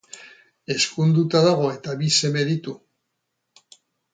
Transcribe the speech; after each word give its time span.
Ezkonduta 0.75 1.41
dago 1.47 1.69
eta 1.75 1.95
bi 2.01 2.09
seme 2.23 2.47
ditu. 2.51 2.77